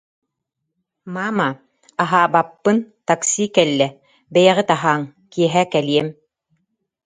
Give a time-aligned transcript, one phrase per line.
[1.13, 1.47] Маама,
[2.03, 3.87] аһаабаппын, такси кэллэ,
[4.33, 6.07] бэйэҕит аһааҥ, киэһэ кэлиэм